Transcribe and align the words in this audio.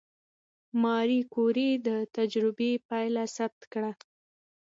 ماري 0.83 1.21
کوري 1.33 1.69
د 1.87 1.89
تجربې 2.15 2.71
پایله 2.87 3.23
ثبت 3.35 3.61
کړه. 3.73 3.91